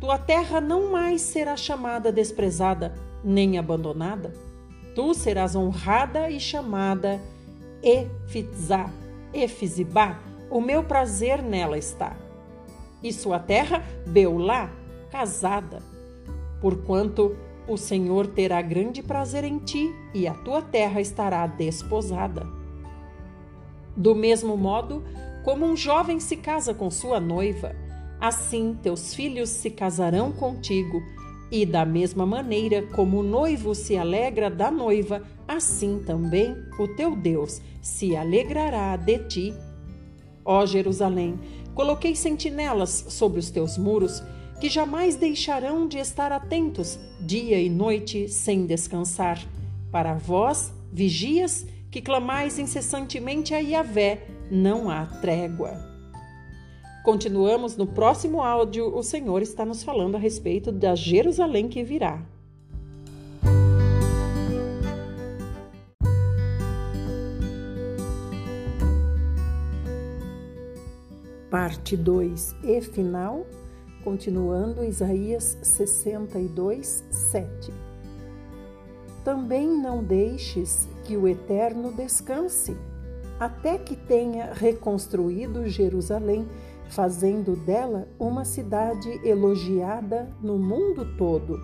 tua 0.00 0.18
terra 0.18 0.60
não 0.60 0.90
mais 0.90 1.20
será 1.20 1.56
chamada 1.56 2.12
desprezada, 2.12 2.94
nem 3.24 3.58
abandonada. 3.58 4.32
Tu 4.94 5.14
serás 5.14 5.56
honrada 5.56 6.30
e 6.30 6.38
chamada 6.38 7.20
Efitzá, 7.82 8.90
Efizibá, 9.32 10.20
o 10.50 10.60
meu 10.60 10.84
prazer 10.84 11.42
nela 11.42 11.76
está. 11.76 12.16
E 13.02 13.12
sua 13.12 13.38
terra, 13.38 13.84
Beulá, 14.06 14.70
casada. 15.10 15.82
Porquanto 16.60 17.36
o 17.66 17.76
Senhor 17.76 18.26
terá 18.26 18.60
grande 18.62 19.02
prazer 19.02 19.44
em 19.44 19.58
ti 19.58 19.92
e 20.14 20.28
a 20.28 20.34
tua 20.34 20.62
terra 20.62 21.00
estará 21.00 21.46
desposada. 21.46 22.46
Do 23.96 24.14
mesmo 24.14 24.56
modo, 24.56 25.02
como 25.44 25.66
um 25.66 25.76
jovem 25.76 26.18
se 26.20 26.36
casa 26.36 26.74
com 26.74 26.90
sua 26.90 27.20
noiva, 27.20 27.74
assim 28.20 28.78
teus 28.82 29.14
filhos 29.14 29.50
se 29.50 29.70
casarão 29.70 30.32
contigo, 30.32 31.02
e 31.50 31.64
da 31.64 31.84
mesma 31.84 32.26
maneira 32.26 32.82
como 32.82 33.20
o 33.20 33.22
noivo 33.22 33.74
se 33.74 33.96
alegra 33.96 34.50
da 34.50 34.70
noiva, 34.70 35.22
assim 35.46 36.02
também 36.04 36.56
o 36.78 36.88
teu 36.88 37.14
Deus 37.14 37.60
se 37.80 38.16
alegrará 38.16 38.96
de 38.96 39.18
ti. 39.18 39.54
Ó 40.44 40.64
Jerusalém, 40.66 41.38
coloquei 41.74 42.16
sentinelas 42.16 43.06
sobre 43.08 43.38
os 43.38 43.50
teus 43.50 43.78
muros, 43.78 44.22
que 44.60 44.68
jamais 44.68 45.16
deixarão 45.16 45.86
de 45.86 45.98
estar 45.98 46.32
atentos 46.32 46.98
dia 47.20 47.60
e 47.60 47.68
noite 47.68 48.28
sem 48.28 48.66
descansar. 48.66 49.38
Para 49.90 50.14
vós, 50.14 50.72
vigias, 50.92 51.66
que 51.90 52.00
clamais 52.00 52.58
incessantemente 52.58 53.54
a 53.54 53.58
Yahvé, 53.58 54.26
não 54.50 54.90
há 54.90 55.06
trégua. 55.06 55.93
Continuamos 57.04 57.76
no 57.76 57.86
próximo 57.86 58.42
áudio. 58.42 58.96
O 58.96 59.02
Senhor 59.02 59.42
está 59.42 59.62
nos 59.62 59.82
falando 59.82 60.14
a 60.14 60.18
respeito 60.18 60.72
da 60.72 60.94
Jerusalém 60.94 61.68
que 61.68 61.84
virá. 61.84 62.22
Parte 71.50 71.94
2 71.94 72.56
e 72.64 72.80
final 72.80 73.46
continuando 74.02 74.82
Isaías 74.82 75.58
62, 75.62 77.04
7. 77.10 77.70
Também 79.22 79.68
não 79.68 80.02
deixes 80.02 80.88
que 81.04 81.18
o 81.18 81.28
Eterno 81.28 81.92
descanse, 81.92 82.74
até 83.38 83.76
que 83.76 83.94
tenha 83.94 84.54
reconstruído 84.54 85.68
Jerusalém, 85.68 86.48
fazendo 86.90 87.56
dela 87.56 88.08
uma 88.18 88.44
cidade 88.44 89.08
elogiada 89.26 90.28
no 90.42 90.58
mundo 90.58 91.16
todo. 91.16 91.58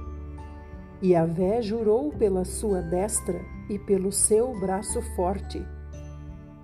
E 1.03 1.15
Avé 1.15 1.63
jurou 1.63 2.13
pela 2.13 2.45
sua 2.45 2.83
destra 2.83 3.41
e 3.69 3.79
pelo 3.79 4.13
seu 4.13 4.59
braço 4.61 5.01
forte. 5.15 5.65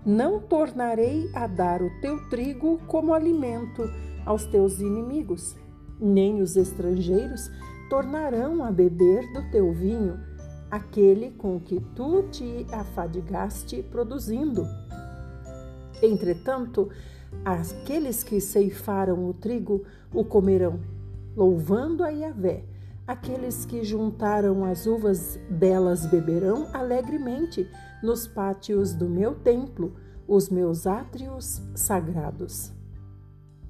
Não 0.04 0.40
tornarei 0.40 1.30
a 1.34 1.46
dar 1.46 1.82
o 1.82 1.90
teu 2.00 2.28
trigo 2.28 2.78
como 2.86 3.14
alimento 3.14 3.82
aos 4.24 4.44
teus 4.46 4.80
inimigos, 4.80 5.56
nem 5.98 6.40
os 6.42 6.56
estrangeiros 6.56 7.50
tornarão 7.88 8.64
a 8.64 8.70
beber 8.70 9.32
do 9.32 9.50
teu 9.50 9.72
vinho, 9.72 10.18
aquele 10.70 11.30
com 11.30 11.60
que 11.60 11.80
tu 11.94 12.24
te 12.30 12.66
afadigaste 12.72 13.82
produzindo. 13.84 14.66
Entretanto, 16.02 16.90
aqueles 17.44 18.22
que 18.22 18.40
ceifaram 18.40 19.28
o 19.28 19.34
trigo 19.34 19.84
o 20.12 20.24
comerão, 20.24 20.80
louvando 21.36 22.02
a 22.02 22.08
Yahvé. 22.08 22.64
Aqueles 23.06 23.64
que 23.64 23.84
juntaram 23.84 24.64
as 24.64 24.86
uvas 24.86 25.38
delas 25.48 26.06
beberão 26.06 26.68
alegremente 26.72 27.70
nos 28.02 28.26
pátios 28.26 28.94
do 28.94 29.08
meu 29.08 29.34
templo, 29.34 29.94
os 30.26 30.48
meus 30.48 30.86
átrios 30.86 31.62
sagrados. 31.74 32.72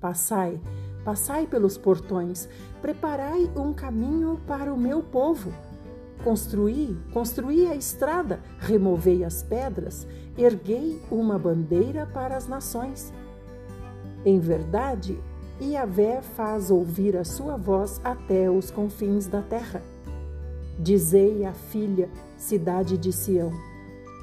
Passai, 0.00 0.58
Passai 1.06 1.46
pelos 1.46 1.78
portões, 1.78 2.48
preparai 2.82 3.48
um 3.56 3.72
caminho 3.72 4.40
para 4.44 4.74
o 4.74 4.76
meu 4.76 5.04
povo. 5.04 5.52
Construí, 6.24 6.98
construí 7.12 7.64
a 7.68 7.76
estrada, 7.76 8.40
removei 8.58 9.22
as 9.22 9.40
pedras, 9.40 10.04
erguei 10.36 11.00
uma 11.08 11.38
bandeira 11.38 12.06
para 12.06 12.36
as 12.36 12.48
nações. 12.48 13.12
Em 14.26 14.38
verdade, 14.38 15.18
Iavé 15.58 16.20
faz 16.20 16.70
ouvir 16.70 17.16
a 17.16 17.24
sua 17.24 17.56
voz 17.56 17.98
até 18.04 18.50
os 18.50 18.70
confins 18.70 19.26
da 19.26 19.40
terra. 19.40 19.82
Dizei 20.78 21.46
à 21.46 21.54
filha, 21.54 22.10
cidade 22.36 22.98
de 22.98 23.10
Sião: 23.10 23.50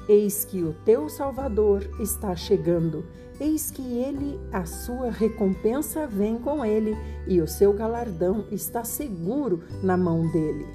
Eis 0.08 0.44
que 0.44 0.62
o 0.62 0.72
teu 0.84 1.08
Salvador 1.08 1.82
está 1.98 2.36
chegando 2.36 3.04
Eis 3.40 3.68
que 3.68 3.82
ele, 3.82 4.38
a 4.52 4.64
sua 4.64 5.10
recompensa 5.10 6.06
vem 6.06 6.38
com 6.38 6.64
ele, 6.64 6.96
e 7.26 7.40
o 7.40 7.48
seu 7.48 7.72
galardão 7.72 8.44
está 8.50 8.84
seguro 8.84 9.64
na 9.82 9.96
mão 9.96 10.30
dele. 10.30 10.66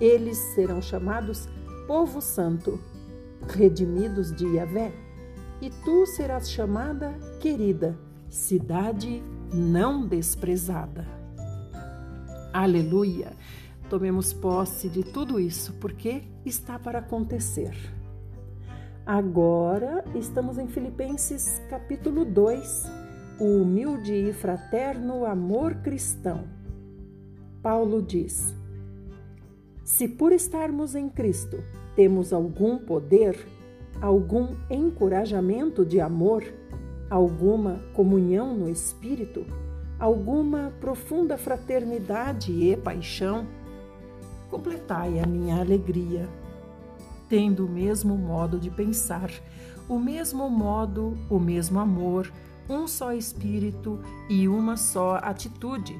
Eles 0.00 0.38
serão 0.54 0.80
chamados 0.80 1.48
povo 1.88 2.20
santo, 2.20 2.78
redimidos 3.48 4.32
de 4.34 4.46
Yahvé, 4.46 4.92
e 5.60 5.70
tu 5.84 6.06
serás 6.06 6.48
chamada 6.48 7.12
querida, 7.40 7.98
cidade 8.30 9.20
não 9.52 10.06
desprezada. 10.06 11.04
Aleluia! 12.52 13.32
Tomemos 13.88 14.32
posse 14.32 14.88
de 14.88 15.02
tudo 15.02 15.40
isso, 15.40 15.72
porque 15.80 16.22
está 16.46 16.78
para 16.78 17.00
acontecer. 17.00 17.74
Agora 19.04 20.04
estamos 20.14 20.58
em 20.58 20.68
Filipenses 20.68 21.60
capítulo 21.68 22.24
2, 22.24 22.84
o 23.40 23.62
humilde 23.62 24.14
e 24.14 24.32
fraterno 24.32 25.24
amor 25.24 25.74
cristão. 25.76 26.44
Paulo 27.60 28.00
diz: 28.00 28.54
Se 29.82 30.06
por 30.06 30.30
estarmos 30.30 30.94
em 30.94 31.08
Cristo 31.08 31.64
temos 31.96 32.32
algum 32.32 32.78
poder, 32.78 33.36
algum 34.00 34.54
encorajamento 34.70 35.84
de 35.84 36.00
amor, 36.00 36.44
alguma 37.10 37.80
comunhão 37.92 38.56
no 38.56 38.70
espírito, 38.70 39.44
alguma 39.98 40.72
profunda 40.80 41.36
fraternidade 41.36 42.52
e 42.52 42.76
paixão, 42.76 43.46
completai 44.48 45.18
a 45.18 45.26
minha 45.26 45.60
alegria 45.60 46.28
tendo 47.30 47.64
o 47.64 47.68
mesmo 47.68 48.18
modo 48.18 48.58
de 48.58 48.68
pensar, 48.68 49.30
o 49.88 49.98
mesmo 50.00 50.50
modo, 50.50 51.16
o 51.30 51.38
mesmo 51.38 51.78
amor, 51.78 52.30
um 52.68 52.88
só 52.88 53.12
espírito 53.12 54.00
e 54.28 54.48
uma 54.48 54.76
só 54.76 55.16
atitude. 55.22 55.96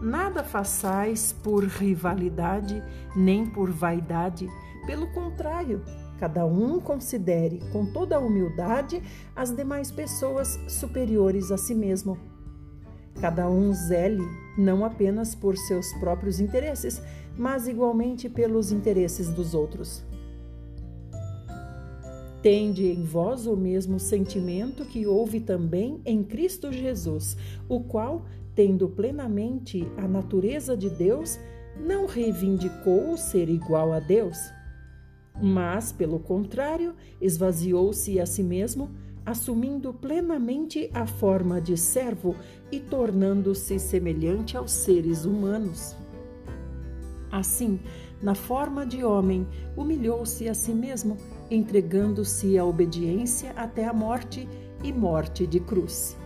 Nada 0.00 0.44
façais 0.44 1.32
por 1.32 1.64
rivalidade 1.64 2.80
nem 3.16 3.44
por 3.44 3.70
vaidade, 3.70 4.48
pelo 4.86 5.08
contrário, 5.08 5.82
cada 6.18 6.44
um 6.46 6.80
considere 6.80 7.60
com 7.72 7.86
toda 7.86 8.16
a 8.16 8.20
humildade 8.20 9.02
as 9.34 9.54
demais 9.54 9.90
pessoas 9.90 10.58
superiores 10.68 11.50
a 11.50 11.56
si 11.56 11.74
mesmo. 11.74 12.18
Cada 13.20 13.48
um 13.48 13.72
zele 13.72 14.24
não 14.58 14.84
apenas 14.84 15.34
por 15.34 15.56
seus 15.56 15.92
próprios 15.94 16.40
interesses, 16.40 17.02
mas 17.36 17.66
igualmente 17.66 18.28
pelos 18.28 18.72
interesses 18.72 19.28
dos 19.28 19.54
outros. 19.54 20.04
Tende 22.42 22.86
em 22.86 23.02
vós 23.02 23.46
o 23.46 23.56
mesmo 23.56 23.98
sentimento 23.98 24.84
que 24.84 25.06
houve 25.06 25.40
também 25.40 26.00
em 26.04 26.22
Cristo 26.22 26.70
Jesus, 26.70 27.36
o 27.68 27.80
qual, 27.80 28.24
tendo 28.54 28.88
plenamente 28.88 29.86
a 29.96 30.06
natureza 30.06 30.76
de 30.76 30.88
Deus, 30.88 31.38
não 31.76 32.06
reivindicou 32.06 33.16
ser 33.16 33.48
igual 33.48 33.92
a 33.92 33.98
Deus. 33.98 34.38
Mas, 35.40 35.92
pelo 35.92 36.18
contrário, 36.18 36.94
esvaziou-se 37.20 38.18
a 38.18 38.26
si 38.26 38.42
mesmo, 38.42 38.90
assumindo 39.24 39.92
plenamente 39.92 40.90
a 40.94 41.06
forma 41.06 41.60
de 41.60 41.76
servo 41.76 42.36
e 42.70 42.78
tornando-se 42.78 43.78
semelhante 43.78 44.56
aos 44.56 44.70
seres 44.70 45.24
humanos. 45.24 45.96
Assim, 47.30 47.80
na 48.22 48.34
forma 48.34 48.86
de 48.86 49.04
homem, 49.04 49.46
humilhou-se 49.76 50.48
a 50.48 50.54
si 50.54 50.72
mesmo, 50.72 51.16
entregando-se 51.50 52.56
à 52.56 52.64
obediência 52.64 53.50
até 53.56 53.84
a 53.84 53.92
morte 53.92 54.48
e 54.82 54.92
morte 54.92 55.46
de 55.46 55.60
cruz. 55.60 56.16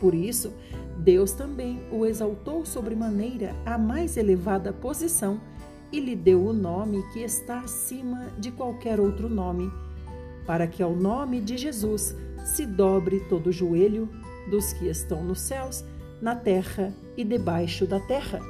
Por 0.00 0.14
isso, 0.14 0.52
Deus 0.98 1.32
também 1.32 1.80
o 1.90 2.04
exaltou 2.04 2.66
sobremaneira 2.66 3.54
à 3.64 3.78
mais 3.78 4.16
elevada 4.16 4.72
posição 4.72 5.40
e 5.92 6.00
lhe 6.00 6.16
deu 6.16 6.44
o 6.46 6.52
nome 6.52 7.02
que 7.12 7.20
está 7.20 7.60
acima 7.60 8.32
de 8.38 8.50
qualquer 8.50 8.98
outro 8.98 9.28
nome, 9.28 9.70
para 10.46 10.66
que 10.66 10.82
ao 10.82 10.96
nome 10.96 11.40
de 11.40 11.56
Jesus 11.56 12.16
se 12.44 12.66
dobre 12.66 13.20
todo 13.28 13.48
o 13.48 13.52
joelho 13.52 14.08
dos 14.50 14.72
que 14.72 14.88
estão 14.88 15.22
nos 15.22 15.40
céus, 15.40 15.84
na 16.20 16.34
terra 16.34 16.92
e 17.16 17.24
debaixo 17.24 17.86
da 17.86 18.00
terra, 18.00 18.40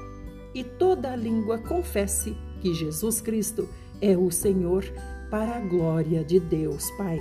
e 0.54 0.62
toda 0.62 1.10
a 1.10 1.16
língua 1.16 1.58
confesse 1.58 2.36
que 2.60 2.72
Jesus 2.72 3.20
Cristo 3.20 3.68
é 4.00 4.16
o 4.16 4.30
Senhor, 4.30 4.84
para 5.30 5.56
a 5.56 5.60
glória 5.60 6.22
de 6.22 6.38
Deus 6.38 6.90
Pai. 6.92 7.18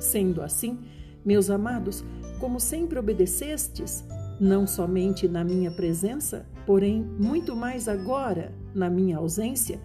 Sendo 0.00 0.40
assim, 0.40 0.80
meus 1.22 1.50
amados, 1.50 2.02
como 2.40 2.58
sempre 2.58 2.98
obedecestes, 2.98 4.04
não 4.44 4.66
somente 4.66 5.26
na 5.26 5.42
minha 5.42 5.70
presença, 5.70 6.46
porém 6.66 7.02
muito 7.02 7.56
mais 7.56 7.88
agora 7.88 8.52
na 8.74 8.90
minha 8.90 9.16
ausência, 9.16 9.80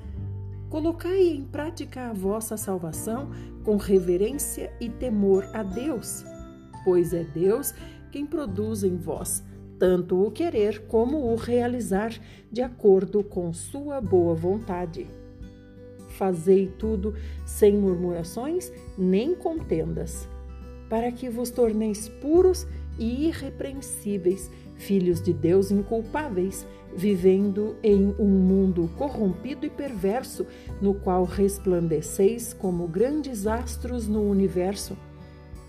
colocai 0.69 1.29
em 1.29 1.45
prática 1.45 2.09
a 2.09 2.13
vossa 2.13 2.57
salvação 2.57 3.31
com 3.63 3.77
reverência 3.77 4.73
e 4.81 4.89
temor 4.89 5.47
a 5.53 5.63
Deus, 5.63 6.25
pois 6.83 7.13
é 7.13 7.23
Deus 7.23 7.73
quem 8.11 8.25
produz 8.25 8.83
em 8.83 8.97
vós 8.97 9.43
tanto 9.79 10.21
o 10.21 10.29
querer 10.29 10.87
como 10.87 11.31
o 11.31 11.35
realizar 11.37 12.11
de 12.51 12.61
acordo 12.61 13.23
com 13.23 13.53
sua 13.53 14.01
boa 14.01 14.35
vontade. 14.35 15.07
Fazei 16.17 16.67
tudo 16.67 17.15
sem 17.45 17.77
murmurações 17.77 18.73
nem 18.97 19.33
contendas, 19.33 20.27
para 20.89 21.13
que 21.13 21.29
vos 21.29 21.49
torneis 21.49 22.09
puros 22.09 22.67
e 22.99 23.27
irrepreensíveis, 23.27 24.51
filhos 24.75 25.21
de 25.21 25.33
Deus 25.33 25.71
inculpáveis, 25.71 26.67
vivendo 26.95 27.75
em 27.81 28.13
um 28.19 28.27
mundo 28.27 28.89
corrompido 28.97 29.65
e 29.65 29.69
perverso, 29.69 30.45
no 30.81 30.93
qual 30.93 31.23
resplandeceis 31.23 32.53
como 32.53 32.87
grandes 32.87 33.47
astros 33.47 34.07
no 34.07 34.21
universo, 34.21 34.97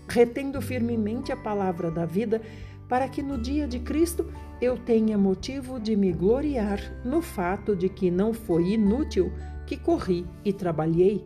retendo 0.07 0.61
firmemente 0.61 1.31
a 1.31 1.37
palavra 1.37 1.89
da 1.89 2.05
vida, 2.05 2.41
para 2.89 3.07
que 3.07 3.23
no 3.23 3.37
dia 3.37 3.67
de 3.67 3.79
Cristo 3.79 4.25
eu 4.61 4.77
tenha 4.77 5.17
motivo 5.17 5.79
de 5.79 5.95
me 5.95 6.11
gloriar 6.11 6.79
no 7.05 7.21
fato 7.21 7.75
de 7.75 7.87
que 7.87 8.11
não 8.11 8.33
foi 8.33 8.73
inútil 8.73 9.31
que 9.65 9.77
corri 9.77 10.25
e 10.43 10.51
trabalhei. 10.51 11.25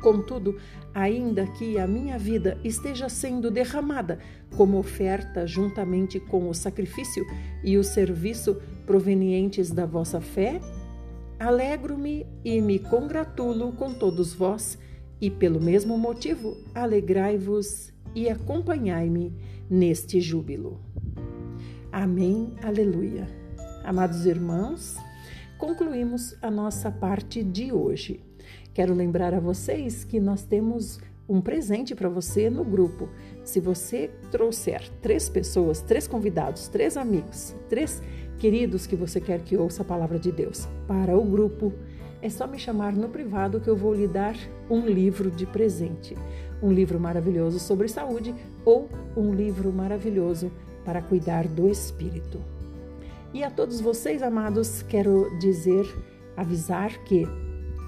Contudo, 0.00 0.56
ainda 0.94 1.46
que 1.46 1.78
a 1.78 1.86
minha 1.86 2.16
vida 2.16 2.56
esteja 2.62 3.08
sendo 3.08 3.50
derramada 3.50 4.20
como 4.56 4.78
oferta 4.78 5.46
juntamente 5.46 6.20
com 6.20 6.48
o 6.48 6.54
sacrifício 6.54 7.26
e 7.64 7.76
o 7.76 7.82
serviço 7.82 8.56
provenientes 8.86 9.72
da 9.72 9.84
vossa 9.84 10.20
fé, 10.20 10.60
alegro-me 11.38 12.26
e 12.44 12.60
me 12.60 12.78
congratulo 12.78 13.72
com 13.72 13.92
todos 13.92 14.32
vós, 14.32 14.78
e 15.20 15.30
pelo 15.30 15.60
mesmo 15.60 15.98
motivo 15.98 16.56
alegrai-vos 16.74 17.92
e 18.14 18.28
acompanhai-me 18.28 19.34
neste 19.68 20.20
júbilo. 20.20 20.80
Amém, 21.90 22.52
aleluia. 22.62 23.26
Amados 23.82 24.26
irmãos, 24.26 24.96
concluímos 25.58 26.36
a 26.42 26.50
nossa 26.50 26.90
parte 26.90 27.42
de 27.42 27.72
hoje. 27.72 28.20
Quero 28.74 28.92
lembrar 28.92 29.32
a 29.32 29.38
vocês 29.38 30.02
que 30.02 30.18
nós 30.18 30.42
temos 30.42 30.98
um 31.28 31.40
presente 31.40 31.94
para 31.94 32.08
você 32.08 32.50
no 32.50 32.64
grupo. 32.64 33.08
Se 33.44 33.60
você 33.60 34.10
trouxer 34.32 34.90
três 35.00 35.28
pessoas, 35.28 35.80
três 35.80 36.08
convidados, 36.08 36.66
três 36.66 36.96
amigos, 36.96 37.54
três 37.68 38.02
queridos 38.36 38.84
que 38.84 38.96
você 38.96 39.20
quer 39.20 39.42
que 39.42 39.56
ouça 39.56 39.82
a 39.82 39.84
palavra 39.84 40.18
de 40.18 40.32
Deus 40.32 40.66
para 40.88 41.16
o 41.16 41.24
grupo, 41.24 41.72
é 42.20 42.28
só 42.28 42.48
me 42.48 42.58
chamar 42.58 42.92
no 42.92 43.08
privado 43.08 43.60
que 43.60 43.68
eu 43.68 43.76
vou 43.76 43.94
lhe 43.94 44.08
dar 44.08 44.34
um 44.68 44.84
livro 44.84 45.30
de 45.30 45.46
presente. 45.46 46.16
Um 46.60 46.72
livro 46.72 46.98
maravilhoso 46.98 47.60
sobre 47.60 47.86
saúde 47.86 48.34
ou 48.64 48.88
um 49.16 49.32
livro 49.32 49.72
maravilhoso 49.72 50.50
para 50.84 51.00
cuidar 51.00 51.46
do 51.46 51.68
espírito. 51.68 52.40
E 53.32 53.44
a 53.44 53.50
todos 53.50 53.80
vocês, 53.80 54.20
amados, 54.20 54.82
quero 54.82 55.38
dizer, 55.38 55.86
avisar 56.36 57.04
que 57.04 57.24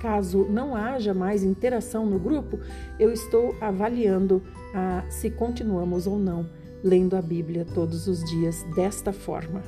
Caso 0.01 0.45
não 0.45 0.75
haja 0.75 1.15
mais 1.15 1.43
interação 1.43 2.07
no 2.07 2.19
grupo, 2.19 2.59
eu 2.99 3.13
estou 3.13 3.55
avaliando 3.61 4.43
a, 4.75 5.05
se 5.09 5.31
continuamos 5.31 6.07
ou 6.07 6.19
não 6.19 6.47
lendo 6.83 7.17
a 7.17 7.23
Bíblia 7.23 7.65
todos 7.65 8.07
os 8.07 8.23
dias 8.25 8.65
desta 8.75 9.13
forma. 9.13 9.63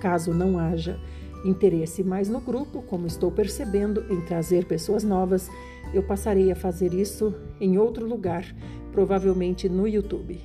Caso 0.00 0.32
não 0.32 0.58
haja 0.58 0.98
interesse 1.44 2.04
mais 2.04 2.28
no 2.28 2.40
grupo, 2.40 2.82
como 2.82 3.06
estou 3.06 3.30
percebendo 3.30 4.04
em 4.10 4.20
trazer 4.20 4.66
pessoas 4.66 5.02
novas, 5.02 5.50
eu 5.92 6.02
passarei 6.02 6.52
a 6.52 6.56
fazer 6.56 6.92
isso 6.94 7.34
em 7.60 7.78
outro 7.78 8.06
lugar, 8.06 8.44
provavelmente 8.92 9.68
no 9.68 9.88
YouTube. 9.88 10.40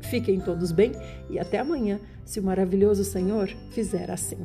Fiquem 0.00 0.40
todos 0.40 0.72
bem 0.72 0.92
e 1.28 1.38
até 1.38 1.58
amanhã, 1.58 2.00
se 2.24 2.40
o 2.40 2.42
maravilhoso 2.42 3.04
Senhor 3.04 3.48
fizer 3.70 4.10
assim. 4.10 4.38